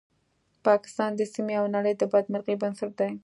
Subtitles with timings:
[0.67, 3.11] پاکستان د سیمې او نړۍ د بدمرغۍ بنسټ دی